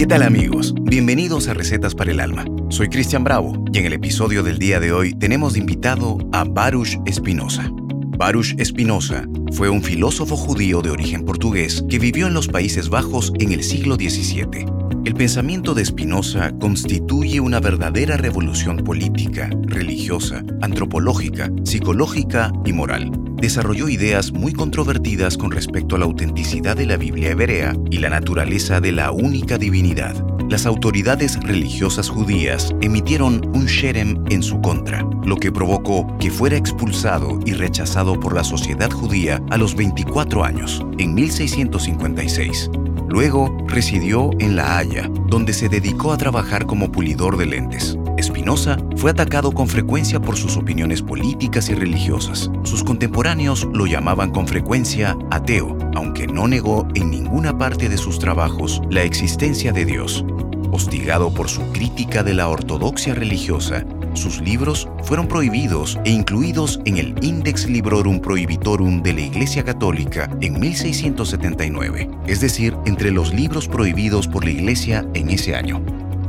[0.00, 0.72] ¿Qué tal amigos?
[0.80, 2.46] Bienvenidos a Recetas para el Alma.
[2.70, 6.44] Soy Cristian Bravo y en el episodio del día de hoy tenemos de invitado a
[6.44, 7.70] Baruch Espinosa.
[8.16, 13.30] Baruch Espinosa fue un filósofo judío de origen portugués que vivió en los Países Bajos
[13.40, 14.79] en el siglo XVII.
[15.04, 23.10] El pensamiento de Spinoza constituye una verdadera revolución política, religiosa, antropológica, psicológica y moral.
[23.36, 28.10] Desarrolló ideas muy controvertidas con respecto a la autenticidad de la Biblia hebrea y la
[28.10, 30.14] naturaleza de la única divinidad.
[30.50, 36.56] Las autoridades religiosas judías emitieron un sherem en su contra, lo que provocó que fuera
[36.56, 42.68] expulsado y rechazado por la sociedad judía a los 24 años, en 1656.
[43.10, 47.98] Luego residió en La Haya, donde se dedicó a trabajar como pulidor de lentes.
[48.16, 52.52] Espinosa fue atacado con frecuencia por sus opiniones políticas y religiosas.
[52.62, 58.20] Sus contemporáneos lo llamaban con frecuencia ateo, aunque no negó en ninguna parte de sus
[58.20, 60.24] trabajos la existencia de Dios.
[60.70, 63.84] Hostigado por su crítica de la ortodoxia religiosa,
[64.14, 70.30] sus libros fueron prohibidos e incluidos en el Index Librorum Prohibitorum de la Iglesia Católica
[70.40, 75.80] en 1679, es decir, entre los libros prohibidos por la Iglesia en ese año.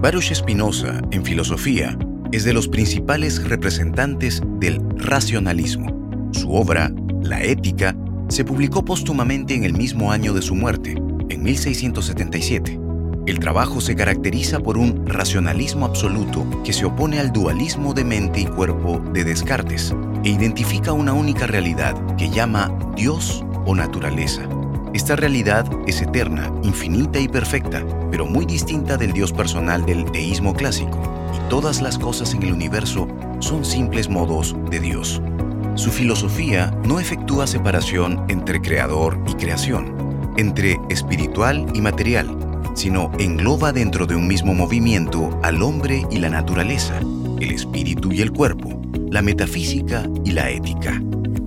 [0.01, 1.97] Baruch Spinoza, en filosofía,
[2.31, 6.29] es de los principales representantes del racionalismo.
[6.31, 7.95] Su obra, La Ética,
[8.29, 10.95] se publicó póstumamente en el mismo año de su muerte,
[11.29, 12.79] en 1677.
[13.27, 18.41] El trabajo se caracteriza por un racionalismo absoluto que se opone al dualismo de mente
[18.41, 24.41] y cuerpo de Descartes e identifica una única realidad que llama Dios o naturaleza.
[24.95, 30.55] Esta realidad es eterna, infinita y perfecta, pero muy distinta del Dios personal del teísmo
[30.55, 30.99] clásico,
[31.33, 33.07] y todas las cosas en el universo
[33.39, 35.21] son simples modos de Dios.
[35.75, 42.40] Su filosofía no efectúa separación entre creador y creación, entre espiritual y material,
[42.73, 46.99] sino engloba dentro de un mismo movimiento al hombre y la naturaleza,
[47.39, 51.01] el espíritu y el cuerpo, la metafísica y la ética.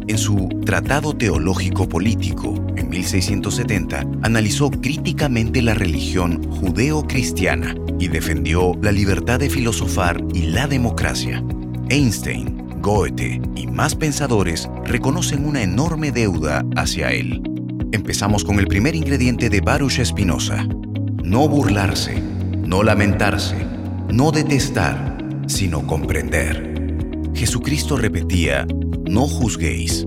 [0.06, 8.92] En su Tratado Teológico Político, en 1670, analizó críticamente la religión judeo-cristiana y defendió la
[8.92, 11.42] libertad de filosofar y la democracia.
[11.88, 17.42] Einstein, Goethe y más pensadores reconocen una enorme deuda hacia él.
[17.92, 20.66] Empezamos con el primer ingrediente de Baruch Spinoza,
[21.24, 22.22] no burlarse,
[22.66, 23.56] no lamentarse,
[24.12, 27.30] no detestar, sino comprender.
[27.34, 28.66] Jesucristo repetía,
[29.08, 30.06] no juzguéis.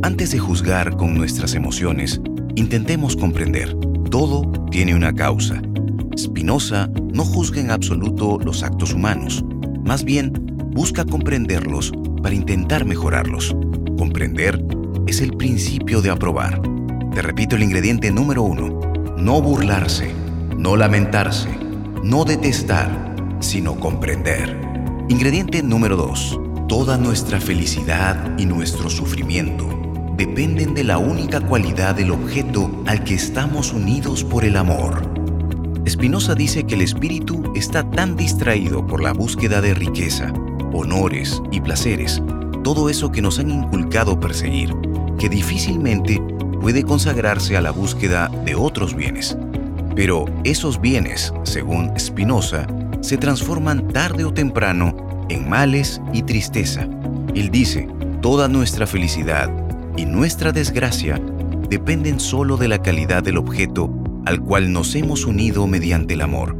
[0.00, 2.22] Antes de juzgar con nuestras emociones,
[2.54, 3.76] intentemos comprender.
[4.10, 5.60] Todo tiene una causa.
[6.16, 9.44] Spinoza no juzga en absoluto los actos humanos,
[9.84, 10.32] más bien
[10.72, 11.92] busca comprenderlos
[12.22, 13.54] para intentar mejorarlos.
[13.98, 14.64] Comprender
[15.06, 16.62] es el principio de aprobar.
[17.12, 18.80] Te repito el ingrediente número uno,
[19.18, 20.25] no burlarse
[20.56, 21.50] no lamentarse,
[22.02, 24.58] no detestar, sino comprender.
[25.08, 26.40] Ingrediente número 2.
[26.66, 29.68] Toda nuestra felicidad y nuestro sufrimiento
[30.16, 35.02] dependen de la única cualidad del objeto al que estamos unidos por el amor.
[35.86, 40.32] Spinoza dice que el espíritu está tan distraído por la búsqueda de riqueza,
[40.72, 42.22] honores y placeres,
[42.64, 44.74] todo eso que nos han inculcado perseguir,
[45.18, 46.20] que difícilmente
[46.60, 49.36] puede consagrarse a la búsqueda de otros bienes.
[49.96, 52.66] Pero esos bienes, según Spinoza,
[53.00, 56.86] se transforman tarde o temprano en males y tristeza.
[57.34, 57.88] Él dice,
[58.20, 59.50] toda nuestra felicidad
[59.96, 61.18] y nuestra desgracia
[61.70, 63.90] dependen solo de la calidad del objeto
[64.26, 66.54] al cual nos hemos unido mediante el amor.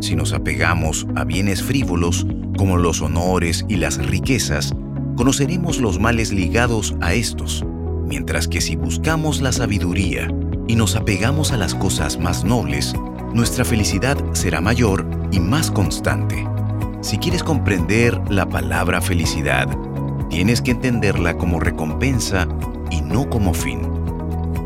[0.00, 4.74] Si nos apegamos a bienes frívolos como los honores y las riquezas,
[5.16, 7.66] conoceremos los males ligados a estos,
[8.06, 10.28] mientras que si buscamos la sabiduría
[10.68, 12.94] y nos apegamos a las cosas más nobles,
[13.34, 16.46] nuestra felicidad será mayor y más constante.
[17.00, 19.66] Si quieres comprender la palabra felicidad,
[20.28, 22.46] tienes que entenderla como recompensa
[22.90, 23.80] y no como fin.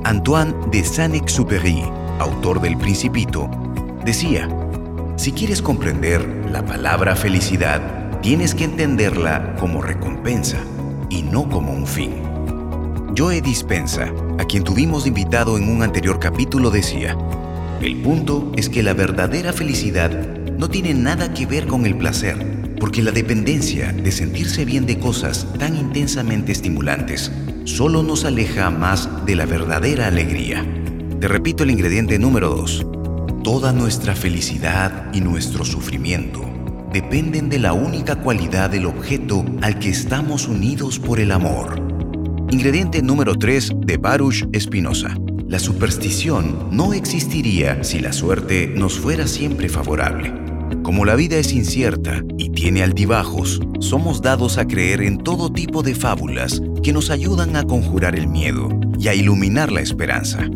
[0.04, 1.84] Antoine de Saint-Exupéry,
[2.18, 3.48] autor del Principito,
[4.04, 4.48] decía,
[5.16, 7.80] si quieres comprender la palabra felicidad,
[8.20, 10.58] tienes que entenderla como recompensa
[11.10, 12.31] y no como un fin.
[13.16, 17.16] Joe Dispensa a quien tuvimos invitado en un anterior capítulo, decía,
[17.82, 20.10] el punto es que la verdadera felicidad
[20.56, 24.98] no tiene nada que ver con el placer, porque la dependencia de sentirse bien de
[24.98, 27.30] cosas tan intensamente estimulantes
[27.64, 30.64] solo nos aleja más de la verdadera alegría.
[31.20, 32.86] Te repito el ingrediente número 2.
[33.44, 36.40] Toda nuestra felicidad y nuestro sufrimiento
[36.92, 41.91] dependen de la única cualidad del objeto al que estamos unidos por el amor.
[42.52, 45.16] Ingrediente número 3 de Baruch Espinosa,
[45.48, 50.34] La superstición no existiría si la suerte nos fuera siempre favorable.
[50.82, 55.82] Como la vida es incierta y tiene altibajos, somos dados a creer en todo tipo
[55.82, 58.68] de fábulas que nos ayudan a conjurar el miedo
[58.98, 60.46] y a iluminar la esperanza.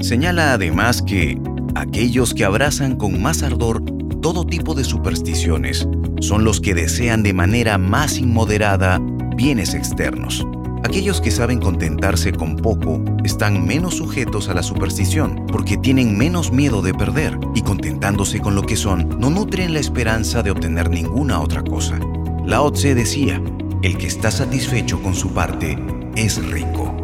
[0.00, 1.40] Señala además que
[1.74, 3.82] aquellos que abrazan con más ardor
[4.20, 5.88] todo tipo de supersticiones
[6.20, 9.00] son los que desean de manera más inmoderada
[9.38, 10.46] bienes externos.
[10.82, 16.52] Aquellos que saben contentarse con poco están menos sujetos a la superstición porque tienen menos
[16.52, 20.88] miedo de perder y contentándose con lo que son no nutren la esperanza de obtener
[20.88, 21.98] ninguna otra cosa.
[22.46, 23.42] Lao Tse decía,
[23.82, 25.78] el que está satisfecho con su parte
[26.16, 26.96] es rico.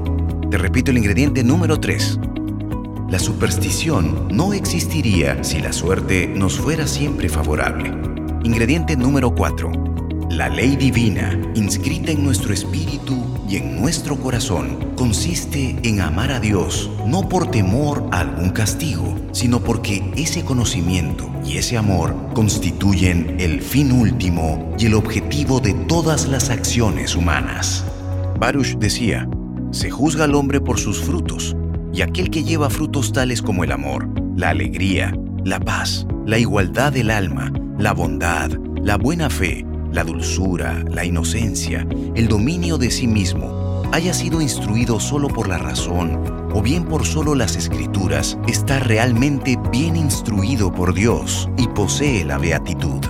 [0.50, 2.19] Te repito el ingrediente número 3.
[3.11, 7.93] La superstición no existiría si la suerte nos fuera siempre favorable.
[8.43, 9.95] Ingrediente número 4.
[10.31, 13.17] La ley divina, inscrita en nuestro espíritu
[13.49, 19.17] y en nuestro corazón, consiste en amar a Dios no por temor a algún castigo,
[19.31, 25.75] sino porque ese conocimiento y ese amor constituyen el fin último y el objetivo de
[25.75, 27.84] todas las acciones humanas.
[28.38, 29.29] Baruch decía,
[29.70, 31.56] se juzga al hombre por sus frutos,
[31.93, 36.93] y aquel que lleva frutos tales como el amor, la alegría, la paz, la igualdad
[36.93, 38.50] del alma, la bondad,
[38.82, 39.64] la buena fe,
[39.96, 45.56] la dulzura, la inocencia, el dominio de sí mismo, haya sido instruido solo por la
[45.56, 46.20] razón
[46.52, 52.37] o bien por solo las escrituras, está realmente bien instruido por Dios y posee la
[52.37, 53.00] beatitud.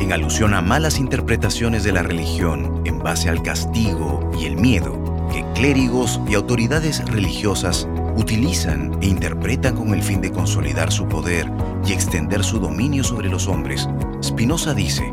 [0.00, 5.00] En alusión a malas interpretaciones de la religión en base al castigo y el miedo
[5.32, 7.86] que clérigos y autoridades religiosas
[8.16, 11.48] utilizan e interpretan con el fin de consolidar su poder
[11.86, 13.88] y extender su dominio sobre los hombres,
[14.20, 15.12] Spinoza dice,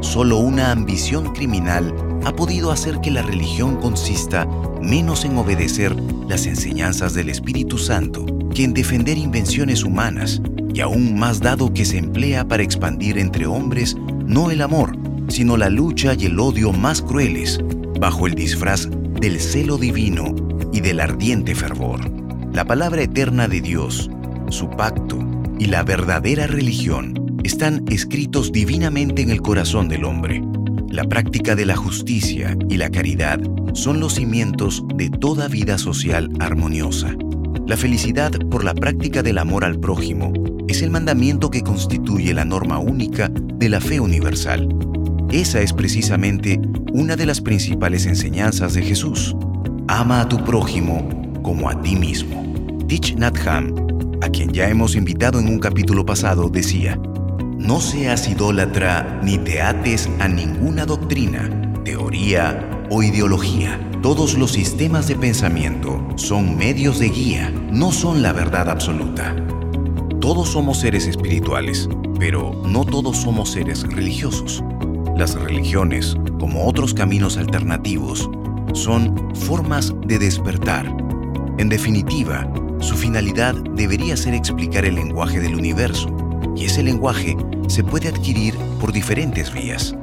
[0.00, 1.94] solo una ambición criminal
[2.24, 4.46] ha podido hacer que la religión consista
[4.82, 5.94] menos en obedecer
[6.28, 10.40] las enseñanzas del Espíritu Santo que en defender invenciones humanas
[10.72, 13.96] y aún más dado que se emplea para expandir entre hombres
[14.26, 14.96] no el amor,
[15.28, 17.60] sino la lucha y el odio más crueles,
[17.98, 18.88] bajo el disfraz
[19.20, 20.34] del celo divino
[20.72, 22.00] y del ardiente fervor.
[22.52, 24.10] La palabra eterna de Dios,
[24.50, 25.18] su pacto
[25.58, 27.15] y la verdadera religión
[27.46, 30.42] están escritos divinamente en el corazón del hombre.
[30.90, 33.40] La práctica de la justicia y la caridad
[33.72, 37.14] son los cimientos de toda vida social armoniosa.
[37.64, 40.32] La felicidad por la práctica del amor al prójimo
[40.66, 44.68] es el mandamiento que constituye la norma única de la fe universal.
[45.30, 46.60] Esa es precisamente
[46.92, 49.36] una de las principales enseñanzas de Jesús.
[49.86, 51.08] Ama a tu prójimo
[51.42, 52.42] como a ti mismo.
[52.88, 53.72] Tich Nhat Hanh,
[54.20, 56.98] a quien ya hemos invitado en un capítulo pasado, decía,
[57.58, 63.80] No seas idólatra ni te ates a ninguna doctrina, teoría o ideología.
[64.02, 69.34] Todos los sistemas de pensamiento son medios de guía, no son la verdad absoluta.
[70.20, 71.88] Todos somos seres espirituales,
[72.18, 74.62] pero no todos somos seres religiosos.
[75.16, 78.28] Las religiones, como otros caminos alternativos,
[78.74, 80.94] son formas de despertar.
[81.56, 86.14] En definitiva, su finalidad debería ser explicar el lenguaje del universo,
[86.56, 87.36] y ese lenguaje
[87.68, 89.94] se puede adquirir por diferentes vías.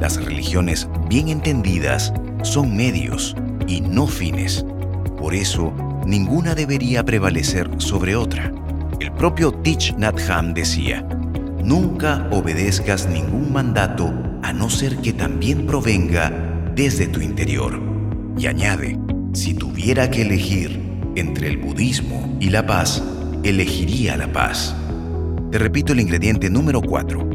[0.00, 2.12] Las religiones bien entendidas
[2.42, 3.36] son medios
[3.66, 4.64] y no fines.
[5.18, 5.72] Por eso,
[6.06, 8.50] ninguna debería prevalecer sobre otra.
[8.98, 10.18] El propio Tich Nhat
[10.54, 11.06] decía,
[11.62, 16.30] nunca obedezcas ningún mandato a no ser que también provenga
[16.74, 17.78] desde tu interior.
[18.38, 18.98] Y añade,
[19.34, 20.80] si tuviera que elegir
[21.14, 23.02] entre el budismo y la paz,
[23.42, 24.74] elegiría la paz.
[25.50, 27.28] Te repito el ingrediente número 4.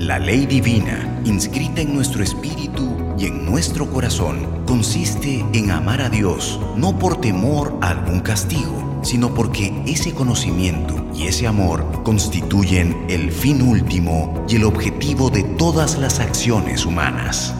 [0.00, 6.08] La ley divina, inscrita en nuestro espíritu y en nuestro corazón, consiste en amar a
[6.08, 13.06] Dios, no por temor a algún castigo, sino porque ese conocimiento y ese amor constituyen
[13.08, 17.54] el fin último y el objetivo de todas las acciones humanas.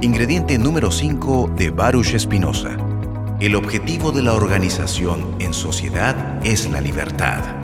[0.00, 2.78] Ingrediente número 5 de Baruch Spinoza.
[3.40, 7.63] El objetivo de la organización en sociedad es la libertad.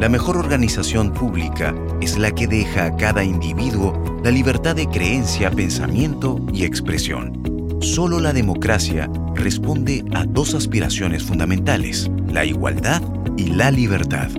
[0.00, 5.50] La mejor organización pública es la que deja a cada individuo la libertad de creencia,
[5.50, 7.78] pensamiento y expresión.
[7.80, 13.02] Solo la democracia responde a dos aspiraciones fundamentales, la igualdad
[13.36, 14.30] y la libertad.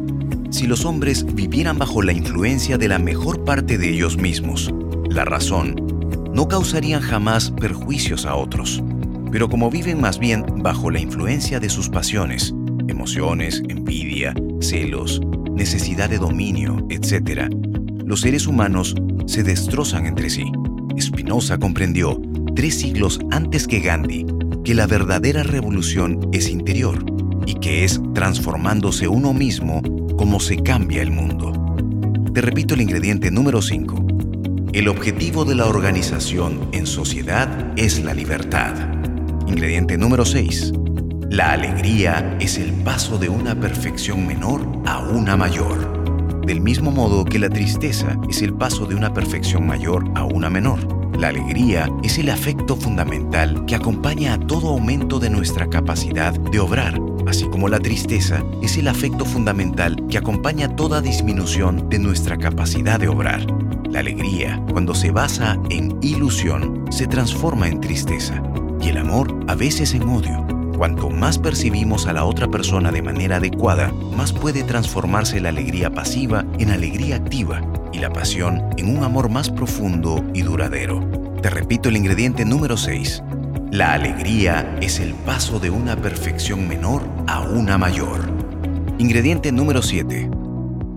[0.50, 4.74] Si los hombres vivieran bajo la influencia de la mejor parte de ellos mismos,
[5.10, 5.76] la razón,
[6.34, 8.82] no causarían jamás perjuicios a otros.
[9.30, 12.54] Pero como viven más bien bajo la influencia de sus pasiones,
[12.88, 15.22] emociones, envidia, celos,
[15.60, 17.54] necesidad de dominio, etc.,
[18.06, 20.46] los seres humanos se destrozan entre sí.
[20.98, 22.20] Spinoza comprendió,
[22.56, 24.26] tres siglos antes que Gandhi,
[24.64, 27.06] que la verdadera revolución es interior
[27.46, 29.82] y que es transformándose uno mismo
[30.18, 31.52] como se cambia el mundo.
[32.34, 34.08] Te repito el ingrediente número 5.
[34.72, 38.76] El objetivo de la organización en sociedad es la libertad.
[39.46, 40.72] Ingrediente número 6.
[41.32, 46.42] La alegría es el paso de una perfección menor a una mayor.
[46.44, 50.50] Del mismo modo que la tristeza es el paso de una perfección mayor a una
[50.50, 50.80] menor.
[51.20, 56.60] La alegría es el afecto fundamental que acompaña a todo aumento de nuestra capacidad de
[56.60, 62.38] obrar, así como la tristeza es el afecto fundamental que acompaña toda disminución de nuestra
[62.38, 63.46] capacidad de obrar.
[63.88, 68.42] La alegría, cuando se basa en ilusión, se transforma en tristeza
[68.82, 70.59] y el amor a veces en odio.
[70.80, 75.90] Cuanto más percibimos a la otra persona de manera adecuada, más puede transformarse la alegría
[75.90, 81.02] pasiva en alegría activa y la pasión en un amor más profundo y duradero.
[81.42, 83.22] Te repito el ingrediente número 6.
[83.72, 88.32] La alegría es el paso de una perfección menor a una mayor.
[89.00, 90.32] Ingrediente número 7.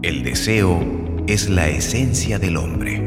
[0.03, 0.79] El deseo
[1.27, 2.99] es la esencia del hombre.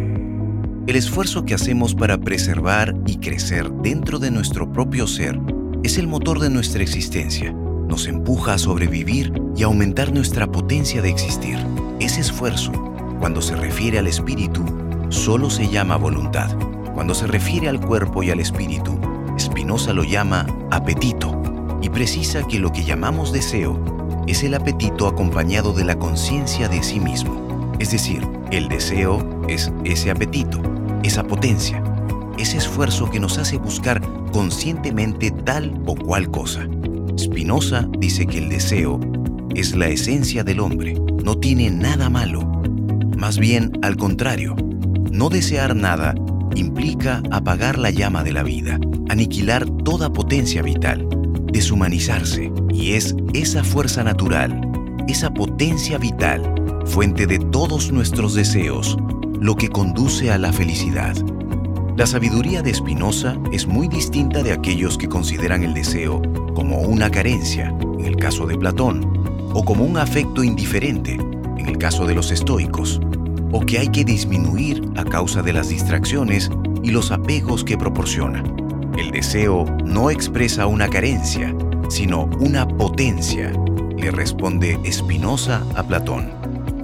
[0.87, 5.39] El esfuerzo que hacemos para preservar y crecer dentro de nuestro propio ser
[5.85, 7.51] es el motor de nuestra existencia.
[7.51, 11.59] Nos empuja a sobrevivir y aumentar nuestra potencia de existir.
[11.99, 12.71] Ese esfuerzo
[13.19, 14.65] cuando se refiere al espíritu,
[15.09, 16.57] solo se llama voluntad.
[16.95, 18.99] Cuando se refiere al cuerpo y al espíritu,
[19.39, 21.39] Spinoza lo llama apetito
[21.83, 23.79] y precisa que lo que llamamos deseo
[24.25, 27.75] es el apetito acompañado de la conciencia de sí mismo.
[27.77, 30.59] Es decir, el deseo es ese apetito,
[31.03, 31.83] esa potencia,
[32.39, 34.01] ese esfuerzo que nos hace buscar
[34.35, 36.67] conscientemente tal o cual cosa.
[37.17, 38.99] Spinoza dice que el deseo
[39.55, 42.41] es la esencia del hombre, no tiene nada malo,
[43.17, 44.57] más bien, al contrario,
[45.09, 46.15] no desear nada
[46.53, 48.77] implica apagar la llama de la vida,
[49.07, 51.07] aniquilar toda potencia vital,
[51.53, 54.69] deshumanizarse, y es esa fuerza natural,
[55.07, 56.41] esa potencia vital,
[56.85, 58.97] fuente de todos nuestros deseos,
[59.39, 61.15] lo que conduce a la felicidad.
[61.95, 66.21] La sabiduría de Spinoza es muy distinta de aquellos que consideran el deseo
[66.53, 71.77] como una carencia, en el caso de Platón, o como un afecto indiferente, en el
[71.77, 72.99] caso de los estoicos
[73.53, 76.51] o que hay que disminuir a causa de las distracciones
[76.83, 78.43] y los apegos que proporciona.
[78.97, 81.55] El deseo no expresa una carencia,
[81.87, 83.53] sino una potencia,
[83.97, 86.29] le responde Spinoza a Platón.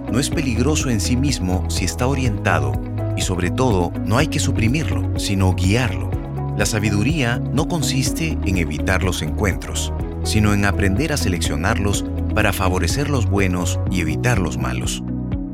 [0.09, 2.71] No es peligroso en sí mismo si está orientado
[3.17, 6.09] y sobre todo no hay que suprimirlo, sino guiarlo.
[6.57, 13.09] La sabiduría no consiste en evitar los encuentros, sino en aprender a seleccionarlos para favorecer
[13.09, 15.03] los buenos y evitar los malos.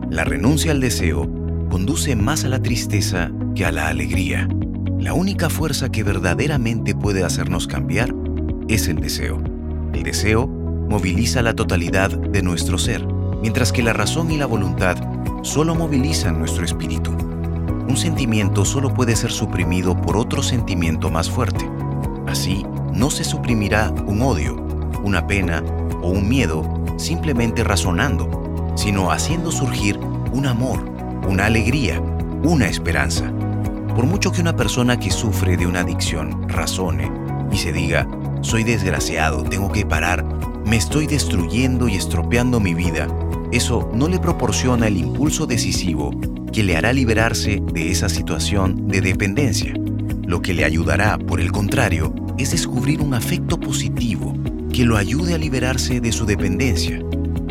[0.10, 1.30] La renuncia al deseo
[1.70, 4.48] conduce más a la tristeza que a la alegría.
[5.00, 8.14] La única fuerza que verdaderamente puede hacernos cambiar
[8.68, 9.42] es el deseo.
[9.94, 13.06] El deseo moviliza la totalidad de nuestro ser,
[13.42, 14.98] mientras que la razón y la voluntad
[15.44, 17.16] solo movilizan nuestro espíritu.
[17.88, 21.70] Un sentimiento solo puede ser suprimido por otro sentimiento más fuerte.
[22.28, 24.56] Así, no se suprimirá un odio,
[25.04, 25.64] una pena
[26.02, 29.98] o un miedo simplemente razonando, sino haciendo surgir
[30.34, 30.84] un amor,
[31.28, 32.02] una alegría,
[32.44, 33.32] una esperanza.
[33.96, 37.10] Por mucho que una persona que sufre de una adicción razone
[37.52, 38.06] y se diga,
[38.42, 40.26] soy desgraciado, tengo que parar,
[40.66, 43.08] me estoy destruyendo y estropeando mi vida,
[43.52, 46.12] eso no le proporciona el impulso decisivo
[46.58, 49.76] que le hará liberarse de esa situación de dependencia.
[50.26, 54.36] Lo que le ayudará, por el contrario, es descubrir un afecto positivo
[54.74, 57.00] que lo ayude a liberarse de su dependencia,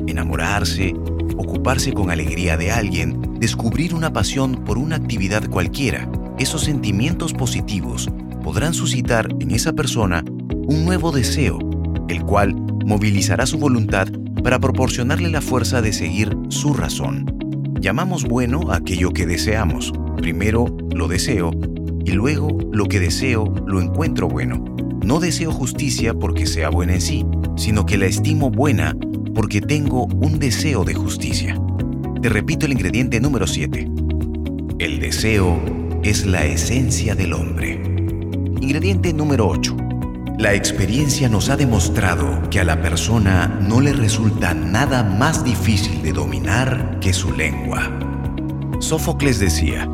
[0.09, 0.93] enamorarse,
[1.37, 6.11] ocuparse con alegría de alguien, descubrir una pasión por una actividad cualquiera,
[6.41, 8.11] esos sentimientos positivos
[8.43, 10.25] podrán suscitar en esa persona
[10.67, 11.61] un nuevo deseo,
[12.09, 14.09] el cual movilizará su voluntad
[14.43, 17.46] para proporcionarle la fuerza de seguir su razón.
[17.87, 19.93] Llamamos bueno aquello que deseamos.
[20.17, 21.53] Primero lo deseo
[22.05, 24.65] y luego lo que deseo lo encuentro bueno.
[25.05, 27.25] No deseo justicia porque sea buena en sí,
[27.57, 28.97] sino que la estimo buena
[29.37, 31.57] porque tengo un deseo de justicia.
[32.21, 33.89] Te repito el ingrediente número 7.
[34.81, 35.57] El deseo
[36.03, 37.81] es la esencia del hombre.
[38.61, 39.86] Ingrediente número 8.
[40.39, 46.03] La experiencia nos ha demostrado que a la persona no le resulta nada más difícil
[46.03, 47.91] de dominar que su lengua.
[48.79, 49.89] Sófocles decía,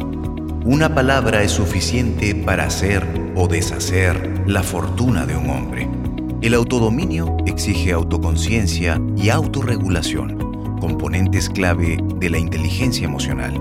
[0.65, 3.07] una palabra es suficiente para hacer
[3.37, 5.89] o deshacer la fortuna de un hombre.
[6.41, 10.39] El autodominio exige autoconciencia y autorregulación,
[10.81, 13.55] componentes clave de la inteligencia emocional.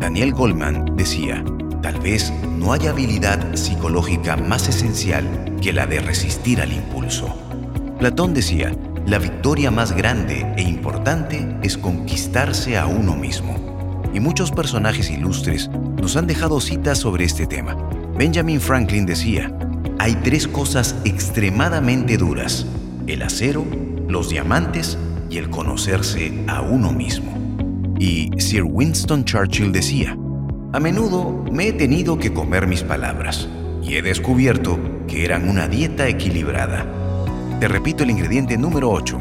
[0.00, 1.44] Daniel Goldman decía,
[1.82, 5.24] tal vez no haya habilidad psicológica más esencial
[5.60, 7.34] que la de resistir al impulso.
[7.98, 8.74] Platón decía,
[9.06, 14.02] la victoria más grande e importante es conquistarse a uno mismo.
[14.12, 15.68] Y muchos personajes ilustres
[16.00, 17.76] nos han dejado citas sobre este tema.
[18.18, 19.56] Benjamin Franklin decía,
[19.98, 22.66] hay tres cosas extremadamente duras,
[23.06, 23.64] el acero,
[24.08, 24.98] los diamantes
[25.30, 27.32] y el conocerse a uno mismo.
[27.98, 30.16] Y Sir Winston Churchill decía,
[30.72, 33.48] a menudo me he tenido que comer mis palabras
[33.82, 36.86] y he descubierto que eran una dieta equilibrada.
[37.60, 39.18] Te repito el ingrediente número 8.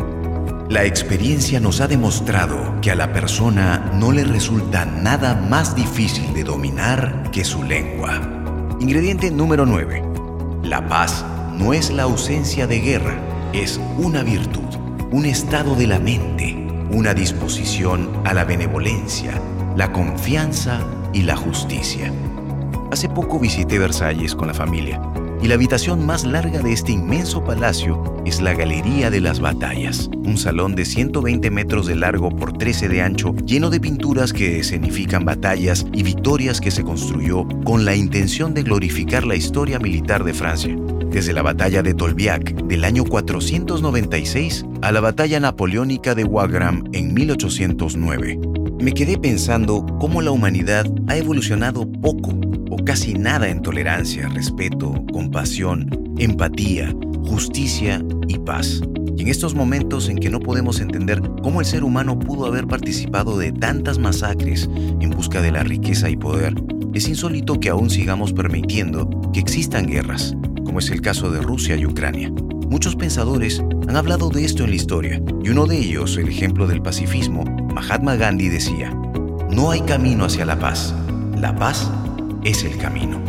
[0.70, 6.34] La experiencia nos ha demostrado que a la persona no le resulta nada más difícil
[6.34, 8.20] de dominar que su lengua.
[8.80, 10.04] Ingrediente número 9.
[10.64, 11.24] La paz
[11.58, 13.16] no es la ausencia de guerra,
[13.54, 14.76] es una virtud,
[15.12, 19.40] un estado de la mente, una disposición a la benevolencia,
[19.78, 20.82] la confianza
[21.16, 22.12] y la justicia.
[22.92, 25.02] Hace poco visité Versalles con la familia
[25.42, 30.10] y la habitación más larga de este inmenso palacio es la Galería de las Batallas,
[30.14, 34.60] un salón de 120 metros de largo por 13 de ancho, lleno de pinturas que
[34.60, 40.24] escenifican batallas y victorias que se construyó con la intención de glorificar la historia militar
[40.24, 40.76] de Francia,
[41.12, 47.14] desde la batalla de Tolbiac del año 496 a la batalla napoleónica de Wagram en
[47.14, 48.55] 1809.
[48.86, 52.36] Me quedé pensando cómo la humanidad ha evolucionado poco
[52.70, 55.90] o casi nada en tolerancia, respeto, compasión,
[56.20, 58.82] empatía, justicia y paz.
[59.18, 62.68] Y en estos momentos en que no podemos entender cómo el ser humano pudo haber
[62.68, 66.54] participado de tantas masacres en busca de la riqueza y poder,
[66.94, 70.38] es insólito que aún sigamos permitiendo que existan guerras,
[70.76, 72.30] como es el caso de Rusia y Ucrania.
[72.70, 76.68] Muchos pensadores han hablado de esto en la historia, y uno de ellos, el ejemplo
[76.68, 78.90] del pacifismo, Mahatma Gandhi decía,
[79.50, 80.94] no hay camino hacia la paz,
[81.38, 81.90] la paz
[82.44, 83.22] es el camino.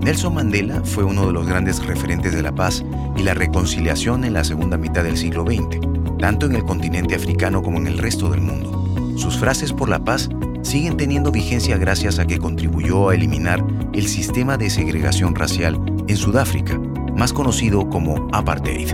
[0.00, 2.84] Nelson Mandela fue uno de los grandes referentes de la paz
[3.16, 5.80] y la reconciliación en la segunda mitad del siglo XX,
[6.20, 9.16] tanto en el continente africano como en el resto del mundo.
[9.16, 10.28] Sus frases por la paz
[10.62, 16.16] siguen teniendo vigencia gracias a que contribuyó a eliminar el sistema de segregación racial en
[16.16, 16.78] Sudáfrica,
[17.16, 18.92] más conocido como apartheid.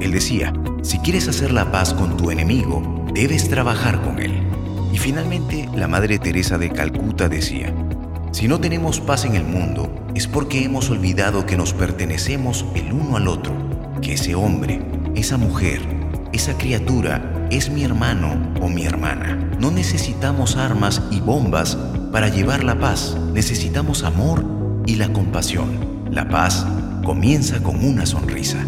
[0.00, 4.42] Él decía, si quieres hacer la paz con tu enemigo, debes trabajar con él.
[4.92, 7.74] Y finalmente, la Madre Teresa de Calcuta decía,
[8.32, 12.92] si no tenemos paz en el mundo, es porque hemos olvidado que nos pertenecemos el
[12.92, 13.54] uno al otro,
[14.00, 14.80] que ese hombre,
[15.14, 15.80] esa mujer,
[16.32, 19.50] esa criatura es mi hermano o mi hermana.
[19.58, 21.76] No necesitamos armas y bombas
[22.12, 24.44] para llevar la paz, necesitamos amor
[24.86, 25.97] y la compasión.
[26.10, 26.66] La paz
[27.04, 28.58] comienza con una sonrisa.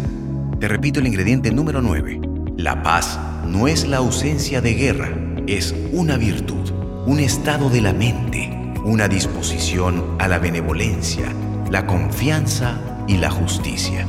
[0.59, 2.21] Te repito el ingrediente número 9.
[2.57, 5.09] La paz no es la ausencia de guerra,
[5.47, 6.71] es una virtud,
[7.05, 11.31] un estado de la mente una disposición a la benevolencia,
[11.69, 14.05] la confianza y la justicia.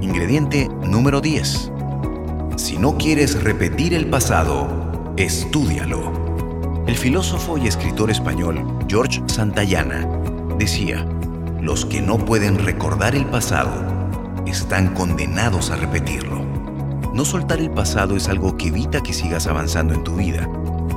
[0.00, 1.70] Ingrediente número 10.
[2.56, 6.84] Si no quieres repetir el pasado, estúdialo.
[6.86, 10.08] El filósofo y escritor español George Santayana
[10.58, 11.06] decía,
[11.66, 13.72] los que no pueden recordar el pasado
[14.46, 16.46] están condenados a repetirlo.
[17.12, 20.48] No soltar el pasado es algo que evita que sigas avanzando en tu vida,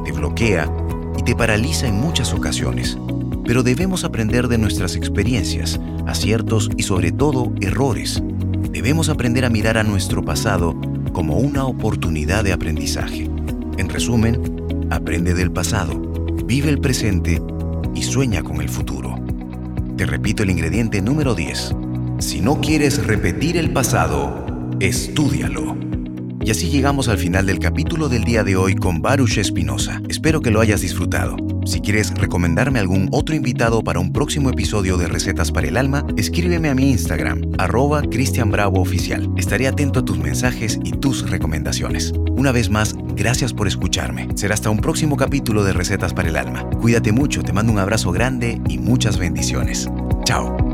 [0.05, 0.71] te bloquea
[1.17, 2.99] y te paraliza en muchas ocasiones.
[3.45, 8.21] Pero debemos aprender de nuestras experiencias, aciertos y sobre todo errores.
[8.69, 10.79] Debemos aprender a mirar a nuestro pasado
[11.13, 13.27] como una oportunidad de aprendizaje.
[13.79, 15.99] En resumen, aprende del pasado,
[16.45, 17.41] vive el presente
[17.95, 19.18] y sueña con el futuro.
[19.99, 21.75] Te repito el ingrediente número 10.
[22.19, 24.45] Si no quieres repetir el pasado,
[24.79, 25.78] estúdialo.
[26.49, 30.01] Y así llegamos al final del capítulo del día de hoy con Baruch Espinosa.
[30.09, 31.37] Espero que lo hayas disfrutado.
[31.63, 36.07] Si quieres recomendarme algún otro invitado para un próximo episodio de Recetas para el Alma,
[36.17, 39.29] escríbeme a mi Instagram, arroba Cristian Bravo Oficial.
[39.37, 42.13] Estaré atento a tus mensajes y tus recomendaciones.
[42.31, 44.27] Una vez más, gracias por escucharme.
[44.33, 46.67] Será hasta un próximo capítulo de Recetas para el Alma.
[46.81, 49.87] Cuídate mucho, te mando un abrazo grande y muchas bendiciones.
[50.23, 50.68] Chao.